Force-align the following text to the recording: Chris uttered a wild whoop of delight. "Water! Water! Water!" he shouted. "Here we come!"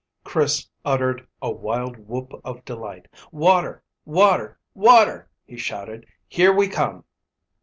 Chris 0.23 0.67
uttered 0.83 1.27
a 1.43 1.51
wild 1.51 1.95
whoop 2.07 2.31
of 2.43 2.65
delight. 2.65 3.07
"Water! 3.31 3.83
Water! 4.03 4.57
Water!" 4.73 5.29
he 5.45 5.57
shouted. 5.57 6.07
"Here 6.27 6.51
we 6.51 6.67
come!" 6.67 7.03